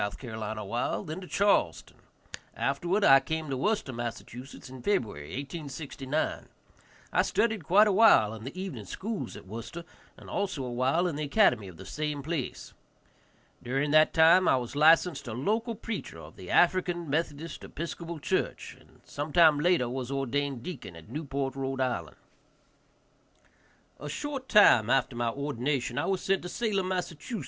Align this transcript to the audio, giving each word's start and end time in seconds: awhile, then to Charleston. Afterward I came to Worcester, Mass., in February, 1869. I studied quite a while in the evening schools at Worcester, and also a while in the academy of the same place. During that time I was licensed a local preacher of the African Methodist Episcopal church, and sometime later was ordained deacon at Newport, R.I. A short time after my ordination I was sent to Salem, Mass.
awhile, 0.03 1.03
then 1.03 1.21
to 1.21 1.27
Charleston. 1.27 1.97
Afterward 2.57 3.03
I 3.03 3.19
came 3.19 3.51
to 3.51 3.55
Worcester, 3.55 3.93
Mass., 3.93 4.19
in 4.19 4.81
February, 4.81 5.29
1869. 5.35 6.45
I 7.13 7.21
studied 7.21 7.63
quite 7.63 7.85
a 7.87 7.91
while 7.91 8.33
in 8.33 8.43
the 8.43 8.59
evening 8.59 8.85
schools 8.85 9.35
at 9.37 9.45
Worcester, 9.45 9.83
and 10.17 10.27
also 10.27 10.63
a 10.63 10.71
while 10.71 11.05
in 11.05 11.17
the 11.17 11.25
academy 11.25 11.67
of 11.67 11.77
the 11.77 11.85
same 11.85 12.23
place. 12.23 12.73
During 13.61 13.91
that 13.91 14.11
time 14.11 14.47
I 14.47 14.55
was 14.57 14.75
licensed 14.75 15.27
a 15.27 15.33
local 15.33 15.75
preacher 15.75 16.17
of 16.17 16.35
the 16.35 16.49
African 16.49 17.07
Methodist 17.07 17.63
Episcopal 17.63 18.17
church, 18.17 18.75
and 18.79 19.01
sometime 19.05 19.59
later 19.59 19.87
was 19.87 20.09
ordained 20.09 20.63
deacon 20.63 20.95
at 20.95 21.09
Newport, 21.09 21.55
R.I. 21.55 22.07
A 23.99 24.09
short 24.09 24.49
time 24.49 24.89
after 24.89 25.15
my 25.15 25.29
ordination 25.29 25.99
I 25.99 26.07
was 26.07 26.21
sent 26.21 26.41
to 26.41 26.49
Salem, 26.49 26.87
Mass. 26.87 27.13